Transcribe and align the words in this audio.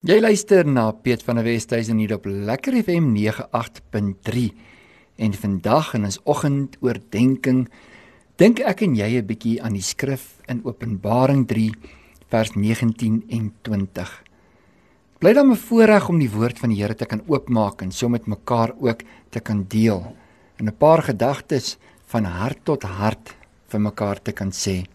Jy 0.00 0.14
luister 0.16 0.64
na 0.64 0.86
Piet 0.96 1.20
van 1.26 1.36
der 1.36 1.44
Westhuizen 1.44 1.98
hier 2.00 2.14
op 2.14 2.24
Lekker 2.24 2.72
FM 2.72 3.10
98.3 3.20 4.46
en 5.20 5.34
vandag 5.36 5.90
in 5.98 6.06
ons 6.08 6.16
oggendoordenkings 6.24 7.68
dink 8.40 8.62
ek 8.64 8.80
en 8.86 8.96
jy 8.96 9.20
'n 9.20 9.26
bietjie 9.28 9.60
aan 9.60 9.76
die 9.76 9.84
skrif 9.84 10.40
in 10.48 10.64
Openbaring 10.64 11.44
3 11.44 11.68
vers 12.32 12.56
19 12.56 13.28
en 13.28 13.52
20. 13.60 14.24
Bly 15.20 15.34
dan 15.34 15.50
'n 15.52 15.56
voorreg 15.68 16.08
om 16.08 16.18
die 16.18 16.32
woord 16.32 16.58
van 16.58 16.70
die 16.70 16.80
Here 16.80 16.94
te 16.94 17.04
kan 17.04 17.20
oopmaak 17.28 17.82
en 17.82 17.92
so 17.92 18.08
met 18.08 18.26
mekaar 18.26 18.72
ook 18.80 19.02
te 19.28 19.40
kan 19.40 19.66
deel 19.68 20.16
en 20.56 20.64
'n 20.64 20.76
paar 20.78 21.02
gedagtes 21.02 21.76
van 22.06 22.24
hart 22.24 22.64
tot 22.64 22.82
hart 22.82 23.36
vir 23.68 23.80
mekaar 23.80 24.22
te 24.22 24.32
kan 24.32 24.50
sê. 24.50 24.86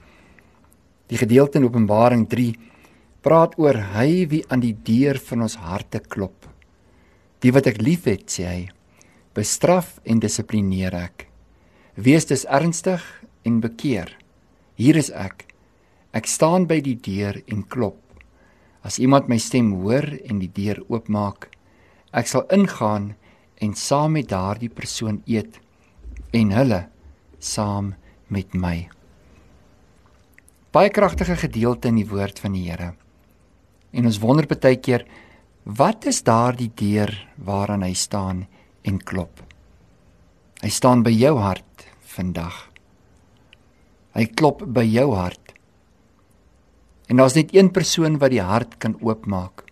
Die 1.08 1.18
gedeelte 1.18 1.60
in 1.60 1.66
Openbaring 1.66 2.28
3 2.28 2.56
praat 3.26 3.56
oor 3.58 3.80
hy 3.96 4.28
wie 4.30 4.44
aan 4.54 4.62
die 4.62 4.76
deur 4.86 5.18
van 5.18 5.48
ons 5.48 5.58
harte 5.58 5.98
klop. 5.98 6.46
Die 7.42 7.50
wat 7.56 7.66
ek 7.72 7.82
liefhet, 7.82 8.28
sê 8.30 8.44
hy, 8.46 8.60
bestraf 9.34 9.96
en 10.06 10.22
dissiplineer 10.22 10.94
ek. 10.94 11.26
Wees 11.98 12.28
dus 12.30 12.46
ernstig 12.46 13.02
en 13.48 13.62
bekeer. 13.64 14.12
Hier 14.78 15.00
is 15.00 15.10
ek. 15.10 15.48
Ek 16.14 16.30
staan 16.30 16.68
by 16.70 16.78
die 16.86 16.98
deur 17.02 17.40
en 17.50 17.64
klop. 17.66 17.98
As 18.86 19.00
iemand 19.02 19.26
my 19.32 19.40
stem 19.42 19.72
hoor 19.82 20.06
en 20.06 20.42
die 20.44 20.52
deur 20.54 20.84
oopmaak, 20.86 21.50
ek 22.14 22.30
sal 22.30 22.46
ingaan 22.54 23.16
en 23.58 23.74
saam 23.74 24.14
met 24.20 24.30
daardie 24.30 24.70
persoon 24.70 25.24
eet 25.26 25.58
en 26.36 26.54
hulle 26.54 26.84
saam 27.42 27.96
met 28.30 28.54
my. 28.54 28.86
Baie 30.76 30.94
kragtige 30.94 31.40
gedeelte 31.40 31.90
in 31.90 31.98
die 32.04 32.08
woord 32.12 32.44
van 32.44 32.54
die 32.54 32.68
Here. 32.70 32.92
En 33.96 34.06
ons 34.10 34.20
wonder 34.20 34.48
baie 34.50 34.78
keer 34.78 35.06
wat 35.66 36.06
is 36.06 36.22
daardie 36.28 36.72
deur 36.78 37.12
waaraan 37.42 37.86
hy 37.88 37.94
staan 37.98 38.46
en 38.86 39.00
klop. 39.00 39.42
Hy 40.62 40.70
staan 40.70 41.04
by 41.06 41.14
jou 41.16 41.38
hart 41.40 41.88
vandag. 42.16 42.58
Hy 44.16 44.26
klop 44.38 44.64
by 44.68 44.84
jou 44.88 45.10
hart. 45.16 45.56
En 47.10 47.20
daar's 47.22 47.36
net 47.38 47.54
een 47.54 47.72
persoon 47.72 48.20
wat 48.22 48.34
die 48.34 48.44
hart 48.44 48.78
kan 48.82 48.96
oopmaak. 49.02 49.66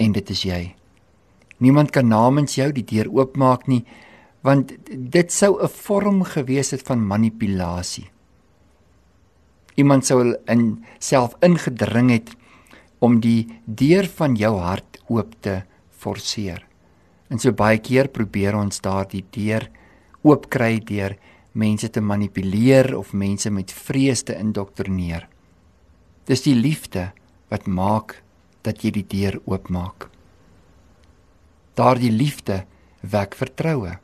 En 0.00 0.14
dit 0.16 0.30
is 0.30 0.44
jy. 0.46 0.62
Niemand 1.60 1.92
kan 1.92 2.08
namens 2.08 2.56
jou 2.56 2.70
die 2.72 2.86
deur 2.86 3.10
oopmaak 3.12 3.66
nie, 3.68 3.82
want 4.40 4.72
dit 4.88 5.32
sou 5.32 5.60
'n 5.60 5.68
vorm 5.68 6.24
gewees 6.24 6.70
het 6.70 6.82
van 6.82 7.06
manipulasie. 7.06 8.10
Iemand 9.76 10.06
sou 10.06 10.36
in 10.46 10.84
self 10.98 11.36
ingedring 11.40 12.10
het 12.10 12.36
om 13.00 13.20
die 13.20 13.48
deur 13.64 14.08
van 14.16 14.36
jou 14.36 14.54
hart 14.60 15.00
oop 15.08 15.34
te 15.40 15.62
forceer. 15.90 16.62
En 17.30 17.38
so 17.38 17.52
baie 17.56 17.78
keer 17.78 18.10
probeer 18.12 18.56
ons 18.58 18.82
daardie 18.84 19.24
deur 19.32 19.68
oopkry 20.22 20.78
deur 20.84 21.16
mense 21.52 21.88
te 21.90 22.00
manipuleer 22.00 22.92
of 22.96 23.12
mense 23.12 23.50
met 23.50 23.72
vrees 23.72 24.22
te 24.22 24.36
indoktrineer. 24.36 25.26
Dis 26.28 26.44
die 26.46 26.54
liefde 26.54 27.10
wat 27.50 27.66
maak 27.66 28.20
dat 28.62 28.84
jy 28.84 28.92
die 29.00 29.06
deur 29.08 29.40
oopmaak. 29.48 30.08
Daardie 31.78 32.12
liefde 32.12 32.64
wek 33.00 33.34
vertroue. 33.38 33.96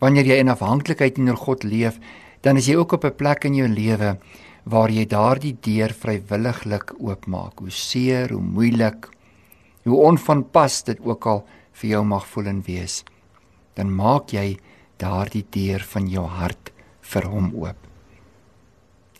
Wanneer 0.00 0.32
jy 0.32 0.38
in 0.40 0.52
afhanklikheid 0.52 1.16
teenoor 1.16 1.38
God 1.40 1.64
leef, 1.68 2.00
dan 2.46 2.60
is 2.60 2.68
jy 2.70 2.76
ook 2.78 2.92
op 2.94 3.04
'n 3.04 3.16
plek 3.18 3.44
in 3.44 3.54
jou 3.54 3.68
lewe 3.68 4.18
waar 4.64 4.90
jy 4.90 5.06
daardie 5.06 5.56
deur 5.60 5.92
vrywilliglik 5.92 6.94
oopmaak. 6.98 7.58
Hoe 7.58 7.70
seer, 7.70 8.30
hoe 8.30 8.42
moeilik, 8.42 9.08
hoe 9.84 10.02
onvanpas 10.02 10.82
dit 10.84 10.98
ook 11.00 11.26
al 11.26 11.46
vir 11.72 11.90
jou 11.90 12.04
mag 12.04 12.26
voel 12.26 12.46
en 12.46 12.62
wees, 12.62 13.04
dan 13.74 13.94
maak 13.94 14.32
jy 14.32 14.58
daardie 14.96 15.44
deur 15.50 15.80
van 15.80 16.08
jou 16.08 16.26
hart 16.26 16.72
vir 17.00 17.26
hom 17.26 17.52
oop. 17.54 17.76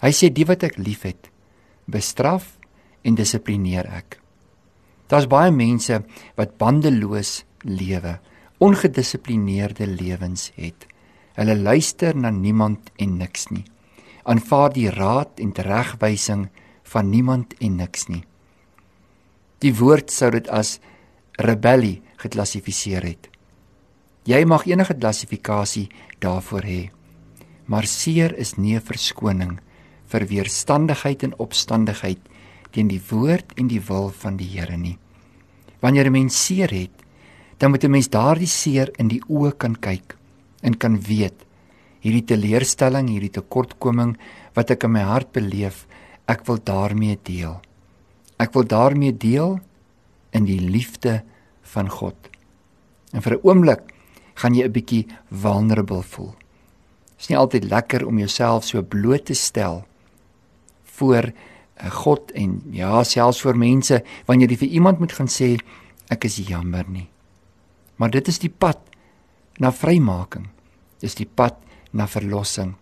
Hy 0.01 0.13
sê 0.13 0.33
die 0.33 0.45
wat 0.45 0.63
ek 0.63 0.79
liefhet, 0.79 1.31
bestraf 1.87 2.59
en 3.03 3.15
dissiplineer 3.15 3.87
ek. 3.87 4.21
Daar's 5.09 5.27
baie 5.27 5.51
mense 5.51 6.03
wat 6.37 6.59
bandeloos 6.59 7.45
lewe, 7.63 8.19
ongedissiplineerde 8.59 9.87
lewens 9.87 10.53
het. 10.57 10.87
Hulle 11.37 11.57
luister 11.57 12.17
na 12.17 12.31
niemand 12.31 12.91
en 12.97 13.19
niks 13.19 13.51
nie 13.51 13.65
aanvaar 14.27 14.73
die 14.75 14.91
raad 14.91 15.39
en 15.43 15.53
teregwysing 15.55 16.49
van 16.91 17.11
niemand 17.11 17.55
en 17.63 17.79
niks 17.79 18.09
nie. 18.11 18.25
Die 19.63 19.73
woord 19.79 20.11
sou 20.13 20.33
dit 20.35 20.49
as 20.51 20.77
rebellie 21.39 22.03
geklassifiseer 22.21 23.07
het. 23.07 23.31
Jy 24.27 24.43
mag 24.49 24.67
enige 24.67 24.97
klassifikasie 24.99 25.87
daarvoor 26.23 26.67
hê, 26.67 26.83
maar 27.71 27.87
seer 27.87 28.35
is 28.35 28.57
nie 28.57 28.75
'n 28.75 28.83
verskoning 28.83 29.61
vir 30.07 30.27
weerstandigheid 30.27 31.23
en 31.23 31.39
opstandigheid 31.39 32.19
teen 32.71 32.89
die 32.89 33.03
woord 33.11 33.53
en 33.57 33.69
die 33.69 33.81
wil 33.81 34.11
van 34.11 34.37
die 34.37 34.59
Here 34.59 34.77
nie. 34.77 34.99
Wanneer 35.81 36.07
'n 36.07 36.13
mens 36.13 36.47
seer 36.47 36.71
het, 36.71 37.05
dan 37.59 37.71
moet 37.71 37.85
'n 37.85 37.91
mens 37.91 38.09
daardie 38.09 38.47
seer 38.47 38.91
in 38.99 39.09
die 39.09 39.23
oë 39.29 39.57
kan 39.57 39.77
kyk 39.77 40.16
en 40.67 40.75
kan 40.75 40.99
weet 41.07 41.47
hierdie 42.03 42.25
teleurstelling, 42.27 43.09
hierdie 43.11 43.33
tekortkoming 43.35 44.15
wat 44.59 44.71
ek 44.75 44.87
in 44.87 44.95
my 44.95 45.05
hart 45.07 45.33
beleef, 45.35 45.85
ek 46.31 46.45
wil 46.47 46.59
daarmee 46.63 47.19
deel. 47.27 47.59
Ek 48.43 48.53
wil 48.55 48.67
daarmee 48.69 49.15
deel 49.15 49.59
in 50.37 50.47
die 50.47 50.61
liefde 50.61 51.23
van 51.75 51.91
God. 51.91 52.17
En 53.13 53.23
vir 53.23 53.35
'n 53.35 53.43
oomblik 53.43 53.83
gaan 54.35 54.55
jy 54.55 54.65
'n 54.65 54.73
bietjie 54.73 55.07
vulnerable 55.31 56.03
voel. 56.03 56.35
Dit 57.17 57.21
is 57.21 57.29
nie 57.29 57.39
altyd 57.39 57.65
lekker 57.65 58.07
om 58.07 58.19
jouself 58.19 58.65
so 58.65 58.83
bloot 58.83 59.25
te 59.25 59.35
stel 59.35 59.87
voor 60.85 61.33
eh, 61.77 61.91
God 61.91 62.31
en 62.31 62.63
ja, 62.71 63.03
selfs 63.05 63.41
voor 63.41 63.57
mense 63.57 64.03
wanneer 64.27 64.51
jy 64.51 64.57
vir 64.57 64.69
iemand 64.69 64.99
moet 64.99 65.13
gaan 65.13 65.29
sê 65.29 65.57
ek 66.09 66.25
is 66.25 66.37
jammer 66.37 66.85
nie. 66.89 67.09
Maar 67.97 68.11
dit 68.11 68.29
is 68.29 68.39
die 68.39 68.51
pad 68.51 68.79
na 69.59 69.73
vrymaking. 69.73 70.49
Dis 71.03 71.17
die 71.19 71.29
pad 71.29 71.59
na 71.93 72.07
verlossing. 72.09 72.75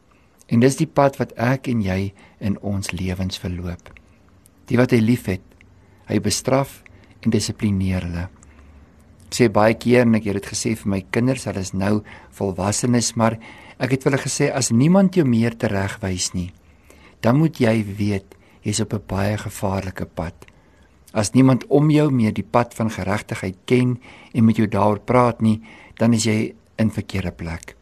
En 0.52 0.60
dis 0.60 0.76
die 0.76 0.90
pad 0.90 1.16
wat 1.20 1.32
ek 1.40 1.68
en 1.72 1.82
jy 1.82 2.12
in 2.44 2.56
ons 2.62 2.92
lewens 2.92 3.40
verloop. 3.40 3.90
Die 4.68 4.78
wat 4.80 4.94
hy 4.94 5.00
liefhet, 5.02 5.44
hy 6.08 6.20
bestraf 6.22 6.82
en 7.24 7.32
dissiplineer 7.32 8.04
hulle. 8.06 8.26
Ek 9.28 9.38
sê 9.38 9.48
baie 9.50 9.74
keer 9.80 10.04
en 10.04 10.18
ek 10.18 10.28
het 10.28 10.38
dit 10.38 10.50
gesê 10.52 10.74
vir 10.78 10.90
my 10.92 11.00
kinders, 11.14 11.46
hulle 11.48 11.64
is 11.64 11.74
nou 11.74 11.94
volwassenes, 12.36 13.14
maar 13.18 13.38
ek 13.82 13.96
het 13.96 14.06
hulle 14.06 14.20
gesê 14.22 14.50
as 14.52 14.70
niemand 14.70 15.16
jou 15.18 15.24
meer 15.26 15.56
teregwys 15.58 16.30
nie, 16.36 16.52
dan 17.24 17.40
moet 17.40 17.58
jy 17.58 17.80
weet 17.82 18.36
jy's 18.64 18.80
op 18.84 18.94
'n 18.94 19.02
baie 19.08 19.36
gevaarlike 19.36 20.06
pad. 20.14 20.34
As 21.12 21.34
niemand 21.34 21.64
om 21.68 21.90
jou 21.90 22.10
meer 22.10 22.32
die 22.32 22.46
pad 22.46 22.74
van 22.74 22.90
geregtigheid 22.90 23.56
ken 23.66 23.98
en 24.34 24.44
met 24.44 24.56
jou 24.56 24.66
daaroor 24.66 25.00
praat 25.00 25.40
nie, 25.42 25.62
dan 25.96 26.12
is 26.14 26.24
jy 26.24 26.54
in 26.78 26.90
verkeerde 26.90 27.32
plek 27.32 27.76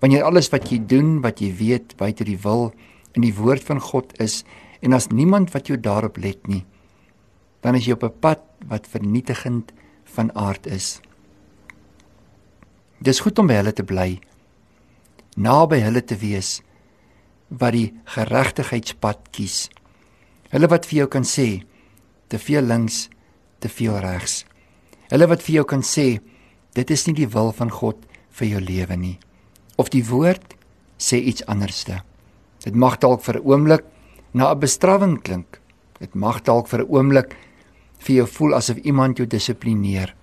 wanneer 0.00 0.24
alles 0.24 0.48
wat 0.52 0.70
jy 0.72 0.80
doen, 0.88 1.20
wat 1.24 1.40
jy 1.40 1.52
weet 1.56 1.94
buite 2.00 2.24
die 2.24 2.38
wil 2.40 2.70
in 3.16 3.24
die 3.24 3.34
woord 3.36 3.64
van 3.68 3.80
God 3.84 4.14
is 4.22 4.42
en 4.80 4.96
as 4.96 5.10
niemand 5.12 5.52
wat 5.52 5.68
jou 5.68 5.76
daarop 5.76 6.16
let 6.20 6.48
nie, 6.48 6.64
dan 7.60 7.76
is 7.76 7.86
jy 7.86 7.92
op 7.92 8.04
'n 8.04 8.20
pad 8.20 8.40
wat 8.68 8.88
vernietigend 8.88 9.72
van 10.04 10.32
aard 10.34 10.66
is. 10.66 11.00
Dis 13.00 13.20
goed 13.20 13.38
om 13.38 13.46
by 13.46 13.54
hulle 13.54 13.72
te 13.72 13.84
bly, 13.84 14.20
naby 15.36 15.80
hulle 15.80 16.04
te 16.04 16.16
wees 16.16 16.62
wat 17.48 17.72
die 17.72 17.92
geregtigheidspad 18.04 19.30
kies. 19.32 19.68
Hulle 20.50 20.68
wat 20.68 20.86
vir 20.86 20.96
jou 20.96 21.08
kan 21.08 21.24
sê 21.24 21.62
te 22.28 22.38
veel 22.38 22.62
links, 22.62 23.08
te 23.58 23.68
veel 23.68 23.98
regs. 23.98 24.44
Hulle 25.10 25.26
wat 25.26 25.42
vir 25.42 25.54
jou 25.54 25.64
kan 25.64 25.82
sê 25.82 26.20
dit 26.74 26.90
is 26.90 27.06
nie 27.06 27.14
die 27.14 27.28
wil 27.28 27.52
van 27.52 27.70
God 27.70 27.96
vir 28.30 28.48
jou 28.48 28.60
lewe 28.60 28.96
nie 28.96 29.18
of 29.80 29.88
die 29.88 30.04
woord 30.04 30.56
sê 31.00 31.16
iets 31.16 31.44
anderste. 31.48 32.02
Dit 32.60 32.76
mag 32.76 32.98
dalk 33.00 33.24
vir 33.24 33.40
'n 33.40 33.46
oomblik 33.48 33.84
na 34.32 34.52
'n 34.52 34.60
bestrawing 34.60 35.22
klink. 35.22 35.60
Dit 35.98 36.14
mag 36.14 36.42
dalk 36.44 36.68
vir 36.68 36.80
'n 36.84 36.90
oomblik 36.90 37.36
vir 37.98 38.16
jou 38.16 38.26
voel 38.26 38.54
asof 38.54 38.76
iemand 38.84 39.16
jou 39.16 39.26
dissiplineer. 39.26 40.14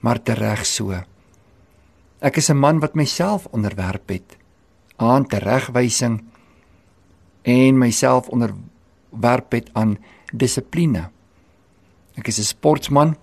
Maar 0.00 0.22
tereg 0.22 0.66
so. 0.66 0.92
Ek 2.20 2.36
is 2.36 2.50
'n 2.50 2.56
man 2.56 2.80
wat 2.80 2.94
myself 2.94 3.46
onderwerp 3.52 4.08
het 4.08 4.36
aan 4.96 5.26
teregwysing 5.26 6.24
en 7.42 7.78
myself 7.78 8.28
onderwerp 8.28 9.52
het 9.52 9.70
aan 9.74 9.98
dissipline. 10.32 11.10
Ek 12.16 12.28
is 12.28 12.38
'n 12.38 12.44
sportman 12.44 13.16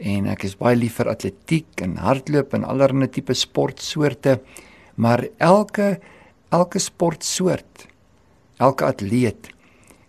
en 0.00 0.26
ek 0.26 0.44
is 0.44 0.56
baie 0.56 0.76
lief 0.76 0.98
vir 1.00 1.12
atletiek 1.12 1.84
en 1.84 1.96
hardloop 2.00 2.54
en 2.54 2.64
allerlei 2.64 3.08
tipe 3.08 3.34
sportsoorte 3.34 4.40
maar 4.96 5.26
elke 5.38 6.00
elke 6.50 6.78
sportsoort 6.78 7.88
elke 8.58 8.84
atleet 8.84 9.50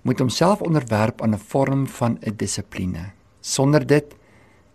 moet 0.01 0.19
homself 0.19 0.61
onderwerp 0.61 1.21
aan 1.21 1.33
'n 1.35 1.45
vorm 1.51 1.87
van 1.87 2.17
'n 2.21 2.35
dissipline 2.35 3.11
Sonder 3.41 3.81
dit 3.85 4.13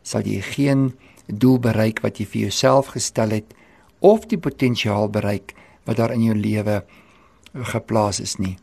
sal 0.03 0.27
jy 0.27 0.43
geen 0.43 0.91
doel 1.27 1.59
bereik 1.63 2.03
wat 2.03 2.19
jy 2.19 2.27
vir 2.27 2.41
jouself 2.49 2.93
gestel 2.95 3.35
het 3.35 3.55
of 4.05 4.27
die 4.31 4.39
potensiaal 4.39 5.09
bereik 5.11 5.55
wat 5.87 5.99
daar 5.99 6.15
in 6.15 6.27
jou 6.27 6.35
lewe 6.35 6.83
geplaas 7.55 8.21
is 8.21 8.37
nie. 8.43 8.57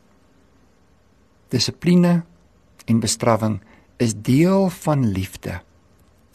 Dissipline 1.52 2.22
en 2.88 3.00
bestrawing 3.00 3.58
is 3.96 4.14
deel 4.14 4.68
van 4.84 5.08
liefde. 5.12 5.60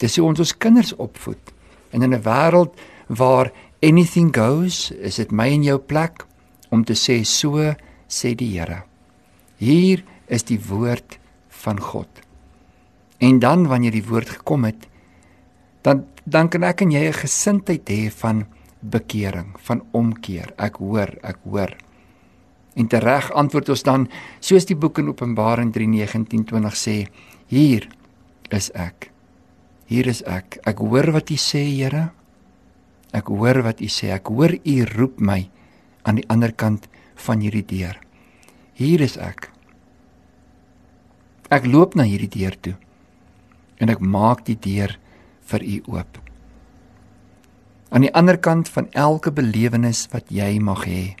Dis 0.00 0.16
hoe 0.16 0.26
ons 0.26 0.40
ons 0.40 0.56
kinders 0.56 0.94
opvoed. 0.96 1.52
En 1.92 2.02
in 2.02 2.14
'n 2.14 2.22
wêreld 2.22 2.74
waar 3.08 3.52
anything 3.82 4.34
goes, 4.34 4.90
is 4.90 5.16
dit 5.16 5.30
my 5.32 5.48
en 5.48 5.62
jou 5.62 5.78
plek 5.78 6.26
om 6.70 6.84
te 6.84 6.94
sê 6.94 7.24
so 7.24 7.74
sê 8.08 8.34
die 8.34 8.58
Here. 8.58 8.82
Hier 9.56 10.04
is 10.26 10.42
die 10.42 10.60
woord 10.68 11.18
van 11.48 11.80
God. 11.80 12.08
En 13.18 13.38
dan 13.38 13.66
wanneer 13.66 13.92
die 13.92 14.06
woord 14.06 14.28
gekom 14.28 14.64
het, 14.64 14.88
dan 15.82 16.04
dan 16.24 16.48
kan 16.48 16.62
ek 16.62 16.82
en 16.82 16.90
jy 16.90 17.08
'n 17.08 17.12
gesindheid 17.12 17.88
hê 17.88 18.10
van 18.10 18.46
bekering, 18.80 19.56
van 19.58 19.82
omkeer. 19.90 20.52
Ek 20.56 20.76
hoor, 20.76 21.18
ek 21.22 21.38
hoor. 21.44 21.76
En 22.74 22.86
tereg 22.86 23.32
antwoord 23.32 23.68
ons 23.68 23.82
dan 23.82 24.08
soos 24.40 24.64
die 24.64 24.76
boek 24.76 24.98
in 24.98 25.08
Openbaring 25.08 25.72
3:19-20 25.72 26.76
sê, 26.76 27.08
hier 27.46 27.88
is 28.50 28.70
ek. 28.70 29.09
Hier 29.90 30.06
is 30.06 30.22
ek. 30.22 30.60
Ek 30.70 30.78
hoor 30.78 31.10
wat 31.16 31.32
U 31.34 31.36
sê, 31.40 31.64
Here. 31.66 32.10
Ek 33.12 33.26
hoor 33.26 33.64
wat 33.66 33.82
U 33.82 33.88
sê. 33.90 34.12
Ek 34.14 34.30
hoor 34.30 34.54
U 34.54 34.76
roep 34.94 35.18
my 35.18 35.42
aan 36.06 36.20
die 36.22 36.28
ander 36.30 36.54
kant 36.54 36.86
van 37.26 37.42
hierdie 37.42 37.66
deur. 37.66 37.98
Hier 38.78 39.02
is 39.02 39.18
ek. 39.18 39.50
Ek 41.50 41.66
loop 41.66 41.96
na 41.98 42.06
hierdie 42.06 42.30
deur 42.30 42.54
toe 42.62 42.76
en 43.80 43.90
ek 43.90 44.02
maak 44.04 44.44
die 44.46 44.58
deur 44.60 44.92
vir 45.50 45.64
u 45.64 45.76
oop. 45.96 46.18
Aan 47.90 48.04
die 48.06 48.12
ander 48.14 48.38
kant 48.38 48.68
van 48.70 48.86
elke 48.94 49.32
belewenis 49.34 50.04
wat 50.12 50.30
jy 50.30 50.60
mag 50.62 50.84
hê, 50.86 51.16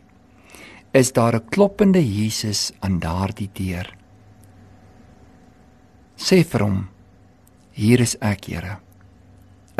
is 0.92 1.12
daar 1.12 1.34
'n 1.34 1.48
kloppende 1.50 2.02
Jesus 2.04 2.72
aan 2.80 3.00
daardie 3.00 3.50
deur. 3.52 3.88
Sê 6.16 6.44
vir 6.44 6.60
hom: 6.60 6.88
Hier 7.80 8.02
is 8.04 8.16
ek, 8.20 8.50
Here. 8.52 8.76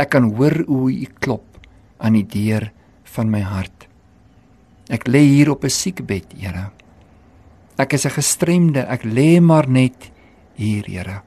Ek 0.00 0.14
kan 0.14 0.30
hoor 0.32 0.62
hoe 0.64 0.88
u 0.88 1.08
klop 1.20 1.60
aan 2.00 2.16
die 2.16 2.24
deur 2.24 2.70
van 3.12 3.28
my 3.28 3.42
hart. 3.44 3.84
Ek 4.88 5.04
lê 5.04 5.20
hier 5.20 5.50
op 5.52 5.64
'n 5.64 5.70
siekbed, 5.70 6.32
Here. 6.32 6.70
Ek 7.76 7.92
is 7.92 8.06
'n 8.06 8.16
gestremde, 8.16 8.88
ek 8.88 9.04
lê 9.04 9.40
maar 9.40 9.68
net 9.68 10.10
hier, 10.56 10.84
Here. 10.84 11.22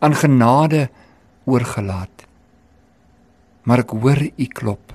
Aan 0.00 0.14
genade 0.14 0.90
oorgelaat 1.44 2.22
maar 3.62 3.82
ek 3.84 3.94
hoor 3.94 4.20
u 4.22 4.46
klop. 4.50 4.92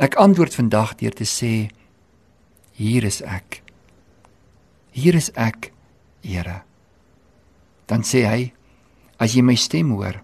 Ek 0.00 0.16
antwoord 0.20 0.56
vandag 0.56 0.96
deur 1.00 1.14
te 1.16 1.26
sê 1.28 1.70
hier 2.76 3.04
is 3.04 3.20
ek. 3.24 3.60
Hier 4.96 5.16
is 5.16 5.30
ek, 5.36 5.72
Here. 6.20 6.62
Dan 7.88 8.04
sê 8.04 8.24
hy 8.28 8.40
as 9.20 9.36
jy 9.36 9.44
my 9.44 9.54
stem 9.54 9.92
hoor 9.94 10.22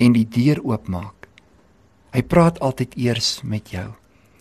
en 0.00 0.14
die 0.16 0.26
deur 0.28 0.60
oopmaak. 0.64 1.28
Hy 2.12 2.22
praat 2.26 2.60
altyd 2.60 2.96
eers 2.98 3.40
met 3.46 3.72
jou. 3.72 3.88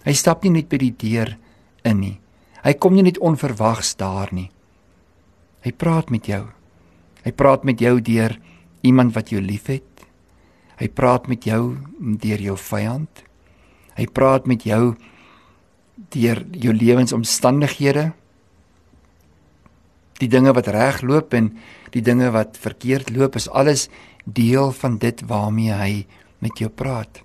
Hy 0.06 0.14
stap 0.16 0.44
nie 0.44 0.54
net 0.58 0.70
by 0.72 0.80
die 0.82 0.96
deur 0.96 1.36
in 1.88 2.00
nie. 2.02 2.18
Hy 2.64 2.74
kom 2.76 2.96
nie 2.96 3.06
net 3.06 3.20
onverwags 3.24 3.94
daar 4.00 4.32
nie. 4.36 4.50
Hy 5.64 5.72
praat 5.76 6.12
met 6.12 6.28
jou. 6.28 6.46
Hy 7.24 7.32
praat 7.36 7.66
met 7.68 7.80
jou 7.84 8.00
deur 8.04 8.36
iemand 8.88 9.16
wat 9.16 9.32
jou 9.32 9.42
liefhet. 9.44 9.86
Hy 10.80 10.88
praat 10.96 11.28
met 11.28 11.44
jou 11.44 11.76
deur 12.00 12.42
jou 12.42 12.56
vyand. 12.58 13.24
Hy 14.00 14.08
praat 14.16 14.48
met 14.48 14.64
jou 14.64 14.96
deur 16.16 16.44
jou 16.56 16.74
lewensomstandighede. 16.74 18.14
Die 20.20 20.28
dinge 20.28 20.54
wat 20.56 20.68
reg 20.68 21.02
loop 21.08 21.34
en 21.38 21.54
die 21.94 22.04
dinge 22.04 22.32
wat 22.36 22.60
verkeerd 22.60 23.12
loop 23.16 23.38
is 23.40 23.50
alles 23.50 23.88
deel 24.26 24.72
van 24.76 24.98
dit 25.00 25.22
waarmee 25.28 25.74
hy 25.74 25.94
met 26.44 26.60
jou 26.60 26.70
praat. 26.70 27.22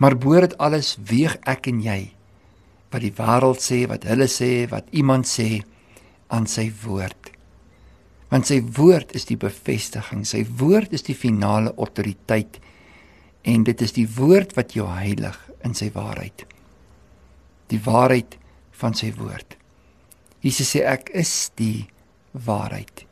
Maar 0.00 0.16
bo 0.18 0.40
dit 0.40 0.56
alles 0.58 0.96
weeg 1.06 1.36
ek 1.48 1.68
en 1.70 1.80
jy 1.84 2.00
wat 2.94 3.02
die 3.02 3.14
wêreld 3.16 3.58
sê, 3.58 3.80
wat 3.90 4.04
hulle 4.06 4.28
sê, 4.30 4.68
wat 4.70 4.86
iemand 4.94 5.26
sê 5.26 5.64
aan 6.30 6.46
sy 6.46 6.68
woord. 6.84 7.32
Want 8.30 8.46
sy 8.46 8.60
woord 8.76 9.16
is 9.18 9.26
die 9.26 9.38
bevestiging 9.38 10.22
sy 10.26 10.44
woord 10.60 10.94
is 10.94 11.02
die 11.06 11.16
finale 11.18 11.72
autoriteit 11.74 12.60
en 13.44 13.66
dit 13.66 13.82
is 13.82 13.96
die 13.98 14.06
woord 14.06 14.54
wat 14.56 14.76
jou 14.78 14.86
heilig 14.88 15.36
in 15.66 15.74
sy 15.74 15.90
waarheid. 15.94 16.46
Die 17.70 17.82
waarheid 17.82 18.38
van 18.78 18.94
sy 18.96 19.10
woord 19.18 19.58
Jesus 20.44 20.74
sê 20.74 20.84
ek 20.84 21.10
is 21.16 21.50
die 21.56 21.86
waarheid 22.32 23.06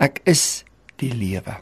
ek 0.00 0.22
is 0.24 0.64
die 1.00 1.12
lewe 1.12 1.58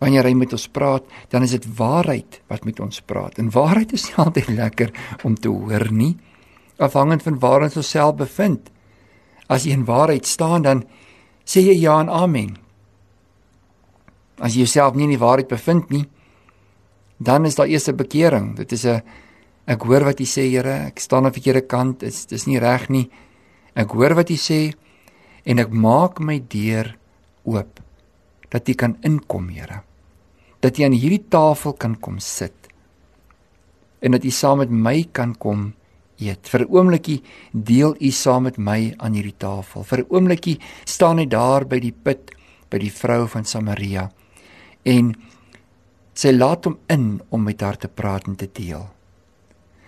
wanneer 0.00 0.28
hy 0.28 0.34
met 0.36 0.52
ons 0.56 0.68
praat 0.68 1.04
dan 1.32 1.44
is 1.44 1.56
dit 1.56 1.66
waarheid 1.78 2.40
wat 2.48 2.64
met 2.68 2.80
ons 2.80 3.00
praat 3.00 3.38
en 3.38 3.52
waarheid 3.52 3.92
is 3.96 4.08
nie 4.08 4.16
altyd 4.24 4.48
lekker 4.56 4.94
om 5.24 5.36
te 5.36 5.52
hoor 5.52 5.90
nie 5.92 6.14
afhangend 6.76 7.24
van 7.24 7.38
waar 7.40 7.68
ons 7.68 7.78
osself 7.80 8.16
bevind 8.16 8.72
As 9.46 9.66
jy 9.66 9.76
in 9.76 9.86
waarheid 9.86 10.26
staan 10.26 10.66
dan 10.66 10.82
sê 11.46 11.62
jy 11.62 11.76
ja 11.78 12.00
en 12.02 12.10
amen. 12.10 12.56
As 14.42 14.56
jy 14.56 14.64
jouself 14.66 14.96
nie 14.96 15.06
in 15.06 15.14
die 15.14 15.22
waarheid 15.22 15.48
bevind 15.50 15.92
nie, 15.94 16.04
dan 17.22 17.46
is 17.46 17.56
daar 17.56 17.70
eers 17.70 17.88
'n 17.88 17.96
bekering. 17.96 18.56
Dit 18.56 18.72
is 18.72 18.84
'n 18.84 19.02
ek 19.66 19.86
hoor 19.88 20.06
wat 20.08 20.20
jy 20.22 20.26
sê, 20.26 20.44
Here, 20.50 20.86
ek 20.90 21.00
staan 21.00 21.26
aan 21.26 21.32
die 21.32 21.40
verkeerde 21.40 21.66
kant. 21.66 22.00
Dit 22.00 22.14
is 22.14 22.26
dis 22.26 22.46
nie 22.46 22.60
reg 22.62 22.88
nie. 22.88 23.08
Ek 23.74 23.92
hoor 23.92 24.14
wat 24.16 24.30
jy 24.30 24.38
sê 24.40 24.60
en 25.46 25.58
ek 25.62 25.70
maak 25.70 26.20
my 26.20 26.38
deur 26.40 26.94
oop 27.44 27.82
dat 28.50 28.68
jy 28.68 28.74
kan 28.78 28.96
inkom, 29.02 29.50
Here. 29.50 29.82
Dat 30.62 30.78
jy 30.78 30.86
aan 30.86 30.96
hierdie 30.96 31.26
tafel 31.30 31.74
kan 31.74 31.96
kom 32.00 32.18
sit. 32.18 32.54
En 34.00 34.16
dat 34.16 34.24
jy 34.24 34.30
saam 34.30 34.62
met 34.62 34.70
my 34.70 35.02
kan 35.12 35.34
kom 35.34 35.74
eet. 36.18 36.48
Vir 36.48 36.60
'n 36.60 36.72
oombliekie 36.72 37.22
deel 37.52 37.94
u 38.00 38.10
saam 38.10 38.42
met 38.44 38.58
my 38.58 38.94
aan 38.98 39.12
hierdie 39.12 39.38
tafel. 39.38 39.82
Vir 39.82 39.98
'n 39.98 40.06
oombliekie 40.10 40.58
staan 40.84 41.18
hy 41.18 41.26
daar 41.26 41.64
by 41.64 41.78
die 41.80 41.92
put 41.92 42.30
by 42.70 42.78
die 42.78 42.90
vrou 42.90 43.26
van 43.26 43.44
Samaria 43.44 44.10
en 44.84 45.14
sy 46.14 46.32
laat 46.32 46.64
hom 46.64 46.78
in 46.88 47.20
om 47.30 47.42
met 47.42 47.60
haar 47.60 47.76
te 47.76 47.88
praat 47.88 48.26
en 48.26 48.36
te 48.36 48.48
deel. 48.52 48.95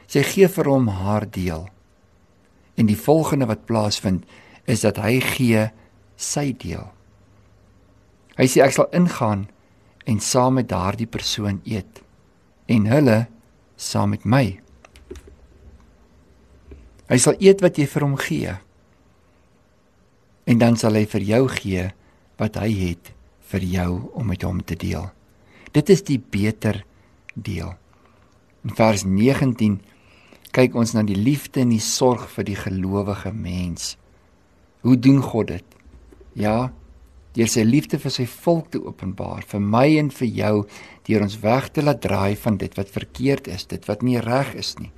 Sy 0.08 0.24
gee 0.24 0.48
vir 0.48 0.70
hom 0.70 0.88
haar 0.88 1.26
deel. 1.28 1.66
En 2.80 2.88
die 2.88 2.96
volgende 2.96 3.48
wat 3.50 3.66
plaasvind 3.68 4.24
is 4.64 4.84
dat 4.84 5.00
hy 5.02 5.18
gee 5.24 5.68
sy 6.16 6.52
deel. 6.56 6.86
Hy 8.38 8.46
sê 8.46 8.62
ek 8.64 8.76
sal 8.76 8.88
ingaan 8.94 9.48
en 10.08 10.22
saam 10.24 10.56
met 10.60 10.70
daardie 10.70 11.08
persoon 11.10 11.60
eet 11.68 12.00
en 12.68 12.86
hulle 12.88 13.18
saam 13.76 14.14
met 14.14 14.24
my. 14.24 14.44
Hy 17.08 17.18
sal 17.20 17.38
eet 17.40 17.62
wat 17.64 17.78
jy 17.80 17.86
vir 17.88 18.04
hom 18.04 18.16
gee. 18.20 18.54
En 20.48 20.60
dan 20.60 20.76
sal 20.80 20.96
hy 20.96 21.04
vir 21.08 21.24
jou 21.24 21.42
gee 21.52 21.88
wat 22.40 22.58
hy 22.60 22.68
het 22.72 23.12
vir 23.48 23.64
jou 23.64 23.92
om 24.16 24.28
met 24.28 24.44
hom 24.44 24.60
te 24.60 24.76
deel. 24.76 25.08
Dit 25.72 25.90
is 25.92 26.04
die 26.04 26.20
beter 26.20 26.82
deel. 27.34 27.74
In 28.64 28.74
vers 28.76 29.04
19 29.04 29.80
kyk 30.54 30.76
ons 30.78 30.94
na 30.94 31.04
die 31.06 31.18
liefde 31.18 31.62
en 31.62 31.72
die 31.74 31.82
sorg 31.82 32.28
vir 32.32 32.46
die 32.48 32.58
gelowige 32.58 33.32
mens. 33.32 33.96
Hoe 34.86 34.96
doen 34.96 35.22
God 35.22 35.52
dit? 35.52 35.78
Ja, 36.38 36.70
deur 37.36 37.50
sy 37.50 37.64
liefde 37.66 37.98
vir 38.00 38.14
sy 38.14 38.26
volk 38.30 38.70
te 38.72 38.80
openbaar, 38.82 39.44
vir 39.46 39.60
my 39.60 39.86
en 40.00 40.12
vir 40.14 40.28
jou, 40.28 40.54
deur 41.08 41.26
ons 41.26 41.40
weg 41.42 41.68
te 41.72 41.84
laat 41.84 42.00
draai 42.02 42.36
van 42.36 42.56
dit 42.60 42.78
wat 42.78 42.94
verkeerd 42.94 43.50
is, 43.52 43.66
dit 43.68 43.84
wat 43.90 44.02
nie 44.06 44.20
reg 44.22 44.54
is 44.58 44.76
nie 44.80 44.92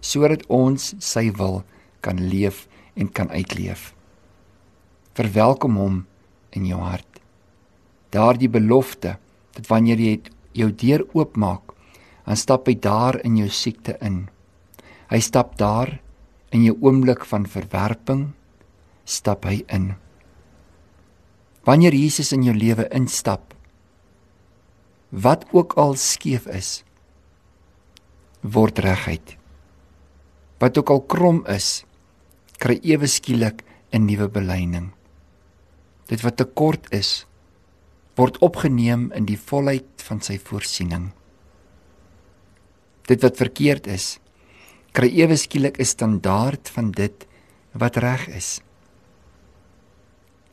sodat 0.00 0.44
ons 0.48 0.94
sy 1.02 1.28
wil 1.34 1.62
kan 2.04 2.20
leef 2.30 2.66
en 2.98 3.10
kan 3.10 3.30
uitleef. 3.30 3.92
Verwelkom 5.18 5.78
hom 5.78 5.96
in 6.54 6.66
jou 6.68 6.78
hart. 6.82 7.20
Daardie 8.14 8.50
belofte 8.50 9.16
dat 9.56 9.66
wanneer 9.70 10.00
jy 10.00 10.14
jou 10.56 10.70
deur 10.70 11.04
oopmaak, 11.14 11.74
dan 12.26 12.38
stap 12.38 12.68
hy 12.68 12.76
daar 12.78 13.18
in 13.24 13.38
jou 13.40 13.48
siekte 13.50 13.96
in. 14.04 14.28
Hy 15.08 15.20
stap 15.24 15.56
daar 15.60 15.98
in 16.52 16.64
jou 16.64 16.76
oomblik 16.80 17.24
van 17.28 17.46
verwerping, 17.48 18.32
stap 19.04 19.44
hy 19.48 19.62
in. 19.72 19.94
Wanneer 21.64 21.96
Jesus 21.96 22.32
in 22.32 22.44
jou 22.44 22.56
lewe 22.56 22.88
instap, 22.96 23.54
wat 25.08 25.48
ook 25.52 25.76
al 25.80 25.96
skeef 25.96 26.46
is, 26.52 26.82
word 28.44 28.78
regheid 28.84 29.38
wat 30.58 30.78
ook 30.78 30.90
al 30.90 31.02
krom 31.06 31.42
is, 31.50 31.84
kry 32.58 32.78
ewe 32.82 33.06
skielik 33.06 33.62
'n 33.92 34.04
nuwe 34.06 34.28
beleining. 34.28 34.90
Dit 36.06 36.20
wat 36.22 36.36
te 36.36 36.44
kort 36.44 36.92
is, 36.92 37.26
word 38.16 38.38
opgeneem 38.38 39.12
in 39.12 39.24
die 39.24 39.38
volheid 39.38 40.02
van 40.02 40.20
sy 40.20 40.38
voorsiening. 40.38 41.12
Dit 43.06 43.22
wat 43.22 43.36
verkeerd 43.36 43.86
is, 43.86 44.18
kry 44.92 45.10
ewe 45.20 45.36
skielik 45.36 45.78
'n 45.78 45.84
standaard 45.84 46.68
van 46.68 46.90
dit 46.90 47.26
wat 47.72 47.96
reg 47.96 48.28
is. 48.28 48.60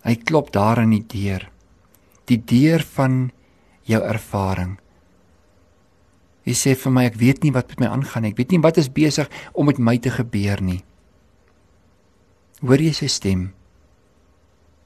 Hy 0.06 0.16
klop 0.16 0.52
daar 0.54 0.78
aan 0.78 0.94
die 0.94 1.06
deur. 1.08 1.50
Die 2.26 2.38
deur 2.38 2.82
van 2.96 3.32
jou 3.84 4.02
ervaring. 4.02 4.78
Hy 6.46 6.54
sê 6.54 6.76
vir 6.78 6.92
my 6.94 7.06
ek 7.10 7.18
weet 7.18 7.44
nie 7.44 7.52
wat 7.52 7.68
met 7.74 7.80
my 7.80 7.88
aangaan 7.88 8.22
nie. 8.26 8.32
Ek 8.32 8.38
weet 8.38 8.52
nie 8.52 8.62
wat 8.62 8.78
is 8.78 8.90
besig 8.94 9.30
om 9.54 9.66
met 9.66 9.82
my 9.82 9.98
te 9.98 10.14
gebeur 10.14 10.62
nie. 10.62 10.84
Hoor 12.62 12.82
jy 12.82 12.94
sy 12.94 13.10
stem? 13.12 13.54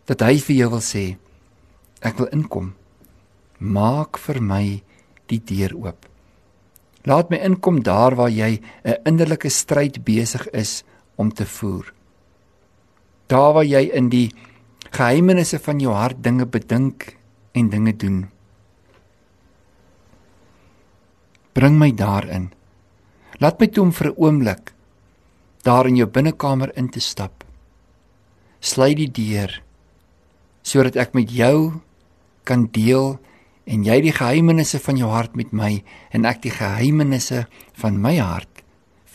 Dat 0.07 0.23
hy 0.25 0.39
vir 0.39 0.55
jou 0.55 0.69
wil 0.69 0.83
sê 0.83 1.17
ek 2.01 2.17
wil 2.17 2.31
inkom. 2.31 2.73
Maak 3.59 4.17
vir 4.17 4.39
my 4.41 4.81
die 5.27 5.41
deur 5.43 5.75
oop. 5.75 6.08
Laat 7.07 7.29
my 7.29 7.37
inkom 7.37 7.83
daar 7.83 8.15
waar 8.15 8.29
jy 8.29 8.59
'n 8.83 8.95
innerlike 9.05 9.49
stryd 9.49 10.03
besig 10.03 10.47
is 10.49 10.83
om 11.15 11.33
te 11.33 11.45
voer. 11.45 11.93
Daar 13.27 13.53
waar 13.53 13.65
jy 13.65 13.89
in 13.93 14.09
die 14.09 14.31
geheimenisse 14.91 15.59
van 15.59 15.79
jou 15.79 15.93
hart 15.93 16.23
dinge 16.23 16.45
bedink 16.45 17.17
en 17.51 17.69
dinge 17.69 17.95
doen. 17.95 18.29
Bring 21.53 21.77
my 21.79 21.91
daarin. 21.91 22.51
Laat 23.39 23.59
my 23.59 23.67
toe 23.67 23.83
om 23.83 23.91
vir 23.91 24.07
'n 24.07 24.15
oomblik 24.17 24.73
daar 25.63 25.87
in 25.87 25.95
jou 25.95 26.07
binnekamer 26.07 26.71
in 26.77 26.89
te 26.89 26.99
stap. 26.99 27.43
Sluit 28.59 28.97
die 28.97 29.11
deur 29.11 29.63
sodat 30.61 30.95
ek 30.95 31.13
met 31.13 31.31
jou 31.31 31.81
kan 32.43 32.67
deel 32.71 33.19
en 33.69 33.83
jy 33.85 33.99
die 34.01 34.15
geheimenisse 34.15 34.79
van 34.81 34.97
jou 34.97 35.09
hart 35.13 35.35
met 35.37 35.51
my 35.53 35.75
en 36.15 36.25
ek 36.25 36.41
die 36.47 36.53
geheimenisse 36.53 37.43
van 37.77 37.99
my 38.01 38.15
hart 38.17 38.63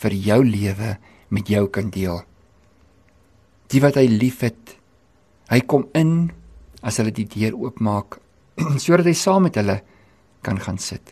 vir 0.03 0.15
jou 0.15 0.39
lewe 0.47 0.95
met 1.33 1.49
jou 1.51 1.65
kan 1.73 1.89
deel. 1.91 2.21
Die 3.71 3.81
wat 3.83 3.97
hy 3.99 4.05
liefhet, 4.07 4.77
hy 5.51 5.59
kom 5.67 5.89
in 5.97 6.31
as 6.85 7.01
hulle 7.01 7.11
die 7.15 7.27
deur 7.27 7.57
oopmaak 7.57 8.19
sodat 8.83 9.09
hy 9.09 9.15
saam 9.17 9.47
met 9.49 9.59
hulle 9.59 9.81
kan 10.45 10.61
gaan 10.61 10.79
sit. 10.79 11.11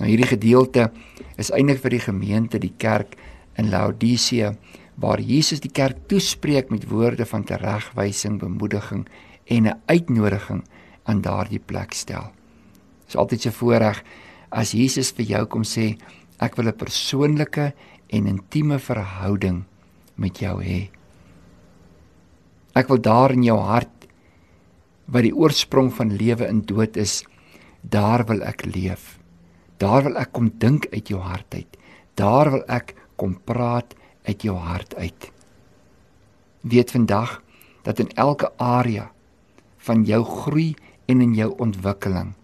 Nou 0.00 0.08
hierdie 0.08 0.30
gedeelte 0.32 0.88
is 1.36 1.52
eintlik 1.52 1.82
vir 1.82 1.98
die 1.98 2.04
gemeente, 2.06 2.62
die 2.62 2.74
kerk 2.80 3.18
in 3.60 3.68
Laodicea 3.70 4.54
waar 5.02 5.20
Jesus 5.20 5.62
die 5.64 5.72
kerk 5.72 6.06
toespreek 6.08 6.70
met 6.70 6.88
woorde 6.90 7.26
van 7.28 7.44
teregwysing, 7.48 8.38
bemoediging 8.40 9.06
en 9.48 9.68
'n 9.68 9.80
uitnodiging 9.86 10.62
aan 11.04 11.22
daardie 11.22 11.60
plek 11.60 11.92
stel. 11.92 12.32
Dit 13.04 13.14
is 13.14 13.16
altyd 13.16 13.46
'n 13.46 13.58
voorreg 13.58 14.02
as 14.50 14.72
Jesus 14.72 15.12
vir 15.12 15.24
jou 15.24 15.46
kom 15.46 15.62
sê 15.62 15.98
ek 16.38 16.56
wil 16.56 16.68
'n 16.68 16.76
persoonlike 16.76 17.72
en 18.08 18.26
intieme 18.26 18.78
verhouding 18.78 19.64
met 20.16 20.38
jou 20.38 20.62
hê. 20.62 20.90
Ek 22.74 22.88
wil 22.88 23.00
daar 23.00 23.32
in 23.32 23.42
jou 23.42 23.58
hart 23.58 24.06
wat 25.06 25.22
die 25.22 25.34
oorsprong 25.34 25.92
van 25.92 26.16
lewe 26.16 26.46
in 26.48 26.62
dood 26.62 26.96
is, 26.96 27.24
daar 27.82 28.24
wil 28.26 28.42
ek 28.42 28.64
leef. 28.64 29.18
Daar 29.76 30.02
wil 30.02 30.16
ek 30.16 30.32
kom 30.32 30.52
dink 30.58 30.86
uit 30.92 31.08
jou 31.08 31.20
hart 31.20 31.54
uit. 31.54 31.76
Daar 32.14 32.50
wil 32.50 32.64
ek 32.68 32.94
kom 33.16 33.36
praat 33.44 33.94
uit 34.24 34.42
jou 34.42 34.56
hart 34.56 34.94
uit. 34.94 35.30
Weet 36.62 36.90
vandag 36.90 37.42
dat 37.82 37.98
in 37.98 38.08
elke 38.14 38.52
area 38.56 39.10
van 39.82 40.04
jou 40.06 40.22
groei 40.24 40.74
en 41.06 41.20
in 41.20 41.34
jou 41.34 41.50
ontwikkeling 41.58 42.34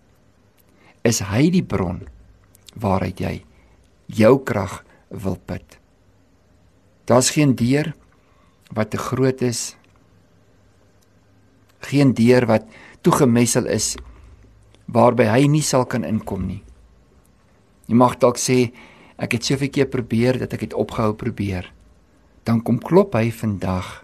is 1.07 1.21
hy 1.31 1.49
die 1.53 1.65
bron 1.65 2.03
waaruit 2.79 3.21
jy 3.21 3.35
jou 4.09 4.35
krag 4.45 4.83
wil 5.09 5.37
put. 5.37 5.79
Daar's 7.09 7.31
geen 7.33 7.55
deur 7.57 7.95
wat 8.75 8.91
te 8.91 9.01
groot 9.01 9.41
is. 9.43 9.77
Geen 11.89 12.13
deur 12.15 12.47
wat 12.47 12.69
toegemessel 13.01 13.69
is 13.73 13.95
waarby 14.89 15.29
hy 15.29 15.47
nie 15.49 15.65
sal 15.65 15.87
kan 15.89 16.05
inkom 16.05 16.47
nie. 16.49 16.63
Jy 17.89 17.97
mag 17.97 18.19
dalk 18.21 18.41
sê 18.41 18.71
ek 19.17 19.39
het 19.39 19.49
soveel 19.49 19.73
keer 19.73 19.89
probeer 19.89 20.39
dat 20.41 20.53
ek 20.57 20.69
het 20.69 20.77
opgehou 20.77 21.15
probeer. 21.17 21.73
Dan 22.45 22.63
kom 22.65 22.81
klop 22.81 23.17
hy 23.17 23.31
vandag 23.33 24.03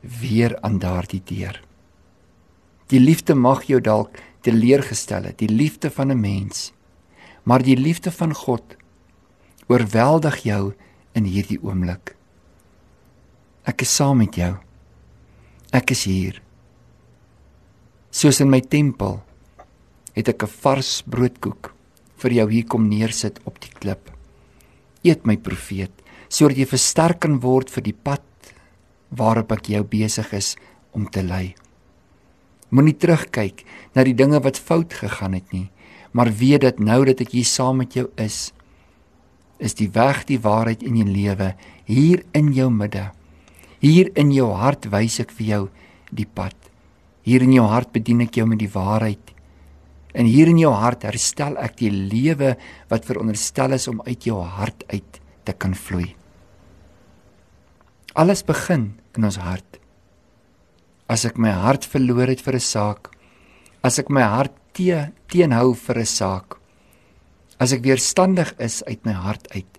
weer 0.00 0.56
aan 0.64 0.80
daardie 0.80 1.22
deur. 1.24 1.60
Die 2.92 3.00
liefde 3.00 3.32
mag 3.32 3.64
jou 3.64 3.80
dalk 3.80 4.18
teleurgestel 4.44 5.24
het, 5.30 5.38
die 5.40 5.48
liefde 5.48 5.88
van 5.90 6.12
'n 6.12 6.20
mens. 6.20 6.72
Maar 7.42 7.62
die 7.62 7.76
liefde 7.76 8.10
van 8.10 8.34
God 8.34 8.76
oorweldig 9.66 10.36
jou 10.42 10.74
in 11.12 11.24
hierdie 11.24 11.58
oomblik. 11.62 12.16
Ek 13.64 13.80
is 13.80 13.94
saam 13.96 14.18
met 14.18 14.34
jou. 14.34 14.56
Ek 15.72 15.90
is 15.90 16.04
hier. 16.04 16.42
Soos 18.10 18.40
in 18.40 18.50
my 18.50 18.60
tempel 18.60 19.22
het 20.12 20.28
ek 20.28 20.42
'n 20.42 20.54
vars 20.62 21.02
broodkoek 21.06 21.74
vir 22.16 22.30
jou 22.32 22.50
hier 22.50 22.64
kom 22.64 22.88
neersit 22.88 23.40
op 23.44 23.60
die 23.60 23.72
klip. 23.80 24.10
Eet 25.02 25.24
my 25.26 25.36
profeet 25.36 25.92
sodat 26.28 26.56
jy 26.56 26.66
versterk 26.66 27.20
kan 27.20 27.40
word 27.40 27.70
vir 27.70 27.82
die 27.82 27.96
pad 28.04 28.22
waarop 29.08 29.52
ek 29.52 29.66
jou 29.66 29.82
besig 29.84 30.32
is 30.32 30.56
om 30.92 31.10
te 31.10 31.22
lei. 31.22 31.54
Moenie 32.72 32.96
terugkyk 32.96 33.66
na 33.94 34.04
die 34.08 34.16
dinge 34.16 34.40
wat 34.40 34.56
fout 34.56 34.94
gegaan 34.96 35.36
het 35.36 35.52
nie, 35.52 35.68
maar 36.16 36.32
weet 36.32 36.64
dat 36.64 36.80
nou 36.80 37.02
dat 37.08 37.20
ek 37.20 37.34
hier 37.36 37.48
saam 37.48 37.82
met 37.82 37.94
jou 37.96 38.08
is, 38.20 38.50
is 39.62 39.76
die 39.78 39.90
weg, 39.94 40.24
die 40.26 40.40
waarheid 40.42 40.82
in 40.82 40.96
jou 40.98 41.06
lewe 41.06 41.52
hier 41.86 42.22
in 42.36 42.52
jou 42.56 42.70
midde. 42.70 43.10
Hier 43.82 44.10
in 44.18 44.30
jou 44.34 44.52
hart 44.56 44.88
wys 44.92 45.18
ek 45.22 45.32
vir 45.38 45.46
jou 45.46 45.62
die 46.14 46.26
pad. 46.26 46.56
Hier 47.26 47.42
in 47.42 47.52
jou 47.54 47.66
hart 47.70 47.92
bedien 47.94 48.22
ek 48.24 48.38
jou 48.38 48.46
met 48.48 48.60
die 48.62 48.70
waarheid. 48.70 49.32
En 50.14 50.28
hier 50.28 50.50
in 50.50 50.60
jou 50.60 50.72
hart 50.76 51.06
herstel 51.08 51.56
ek 51.62 51.78
die 51.80 51.90
lewe 51.90 52.54
wat 52.90 53.06
veronderstel 53.08 53.78
is 53.78 53.88
om 53.90 54.02
uit 54.06 54.26
jou 54.28 54.42
hart 54.42 54.84
uit 54.92 55.20
te 55.46 55.54
kan 55.56 55.74
vloei. 55.74 56.12
Alles 58.18 58.44
begin 58.44 58.92
in 59.16 59.24
ons 59.24 59.40
hart 59.40 59.78
as 61.12 61.26
ek 61.28 61.36
my 61.36 61.52
hart 61.52 61.84
verloor 61.84 62.30
het 62.32 62.40
vir 62.40 62.56
'n 62.56 62.64
saak, 62.64 63.12
as 63.84 63.98
ek 63.98 64.08
my 64.08 64.22
hart 64.22 64.54
te 64.72 65.12
teenhou 65.28 65.74
vir 65.76 65.98
'n 65.98 66.08
saak, 66.08 66.56
as 67.60 67.72
ek 67.72 67.84
weerstandig 67.84 68.54
is 68.58 68.82
uit 68.88 69.04
my 69.04 69.12
hart 69.12 69.46
uit. 69.54 69.78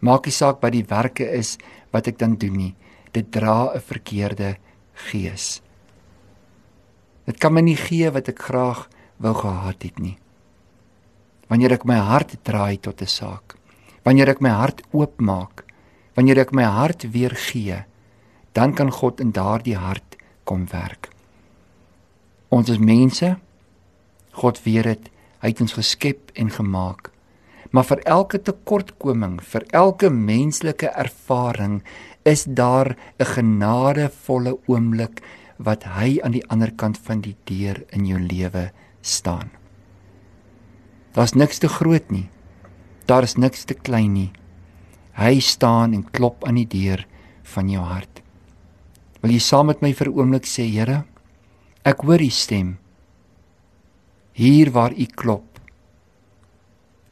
Maak 0.00 0.24
nie 0.26 0.32
saak 0.32 0.62
wat 0.62 0.72
die 0.72 0.88
werke 0.88 1.26
is 1.28 1.58
wat 1.92 2.08
ek 2.08 2.18
dan 2.18 2.36
doen 2.36 2.56
nie, 2.56 2.74
dit 3.12 3.30
dra 3.30 3.74
'n 3.74 3.80
verkeerde 3.80 4.56
gees. 4.94 5.60
Dit 7.26 7.38
kan 7.38 7.52
my 7.52 7.60
nie 7.60 7.76
gee 7.76 8.10
wat 8.10 8.28
ek 8.28 8.38
graag 8.38 8.88
wou 9.20 9.34
gehad 9.34 9.82
het 9.82 9.98
nie. 9.98 10.16
Wanneer 11.48 11.72
ek 11.72 11.84
my 11.84 11.96
hart 11.96 12.44
draai 12.44 12.80
tot 12.80 13.02
'n 13.02 13.06
saak, 13.06 13.56
wanneer 14.04 14.28
ek 14.30 14.40
my 14.40 14.50
hart 14.50 14.80
oopmaak, 14.92 15.64
wanneer 16.16 16.38
ek 16.38 16.52
my 16.52 16.64
hart 16.64 17.02
weer 17.12 17.34
gee, 17.36 17.84
dan 18.54 18.72
kan 18.72 18.90
God 18.90 19.20
in 19.20 19.32
daardie 19.32 19.76
hart 19.76 20.07
kom 20.48 20.64
werk. 20.72 21.10
Ons 22.48 22.72
is 22.72 22.80
mense. 22.80 23.34
God 24.40 24.60
weet 24.64 24.88
dit. 24.88 25.08
Hy 25.42 25.52
het 25.52 25.60
ons 25.62 25.76
geskep 25.76 26.32
en 26.40 26.50
gemaak. 26.50 27.12
Maar 27.70 27.84
vir 27.84 28.00
elke 28.08 28.40
tekortkoming, 28.40 29.36
vir 29.44 29.66
elke 29.76 30.08
menslike 30.10 30.88
ervaring 30.88 31.82
is 32.24 32.44
daar 32.48 32.96
'n 33.20 33.24
genadevolle 33.34 34.56
oomblik 34.66 35.20
wat 35.58 35.84
hy 35.84 36.18
aan 36.22 36.32
die 36.32 36.48
ander 36.48 36.72
kant 36.72 36.98
van 36.98 37.20
die 37.20 37.36
deur 37.44 37.84
in 37.90 38.06
jou 38.06 38.18
lewe 38.18 38.70
staan. 39.00 39.50
Daar's 41.12 41.34
niks 41.34 41.58
te 41.58 41.68
groot 41.68 42.10
nie. 42.10 42.28
Daar 43.06 43.22
is 43.22 43.36
niks 43.36 43.64
te 43.64 43.74
klein 43.74 44.12
nie. 44.12 44.32
Hy 45.12 45.40
staan 45.40 45.92
en 45.92 46.10
klop 46.10 46.44
aan 46.44 46.54
die 46.54 46.68
deur 46.68 47.06
van 47.42 47.68
jou 47.68 47.82
hart. 47.82 48.17
Wil 49.22 49.34
jy 49.34 49.40
saam 49.42 49.66
met 49.66 49.82
my 49.82 49.92
vir 49.92 50.08
'n 50.08 50.18
oomblik 50.18 50.46
sê, 50.46 50.64
Here, 50.70 51.04
ek 51.84 52.02
hoor 52.02 52.20
u 52.20 52.30
stem. 52.30 52.78
Hier 54.32 54.70
waar 54.70 54.92
u 54.92 55.06
klop. 55.06 55.58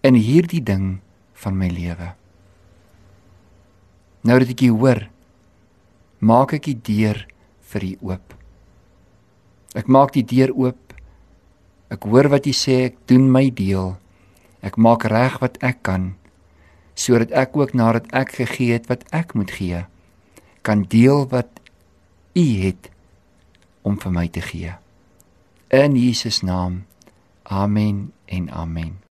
In 0.03 0.15
hierdie 0.15 0.63
ding 0.63 1.01
van 1.35 1.59
my 1.59 1.69
lewe. 1.69 2.15
Nou 4.23 4.39
dat 4.39 4.49
ek 4.49 4.63
u 4.63 4.71
hoor, 4.71 5.09
maak 6.19 6.53
ek 6.53 6.63
die 6.63 6.81
deur 6.83 7.27
vir 7.61 7.83
u 7.83 7.97
oop. 8.01 8.35
Ek 9.75 9.87
maak 9.89 10.13
die 10.13 10.25
deur 10.25 10.53
oop. 10.55 10.95
Ek 11.91 12.03
hoor 12.03 12.29
wat 12.29 12.47
u 12.47 12.53
sê, 12.53 12.85
ek 12.87 13.07
doen 13.07 13.31
my 13.31 13.51
deel. 13.51 13.97
Ek 14.63 14.77
maak 14.77 15.05
reg 15.05 15.41
wat 15.41 15.59
ek 15.63 15.83
kan 15.83 16.15
sodat 16.97 17.31
ek 17.37 17.53
ook 17.57 17.77
nadat 17.77 18.09
ek 18.17 18.33
gegee 18.41 18.73
het 18.73 18.89
wat 18.89 19.05
ek 19.13 19.37
moet 19.37 19.53
gee, 19.53 19.85
kan 20.65 20.83
deel 20.89 21.29
wat 21.29 21.61
U 22.37 22.45
het 22.67 22.91
om 23.83 23.97
vir 24.01 24.13
my 24.13 24.27
te 24.29 24.43
gee. 24.45 24.75
In 25.73 25.97
Jesus 25.97 26.43
naam. 26.45 26.85
Amen 27.43 28.13
en 28.25 28.51
amen. 28.51 28.99